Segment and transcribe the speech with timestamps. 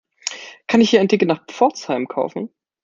[0.65, 2.49] Kann ich hier ein Ticket nach Pforzheim kaufen?